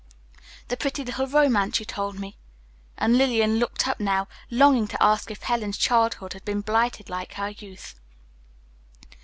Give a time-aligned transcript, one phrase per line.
[0.69, 2.35] "The pretty little romance you told me."
[2.97, 7.33] And Lillian looked up now, longing to ask if Helen's childhood had been blighted like
[7.33, 7.99] her youth.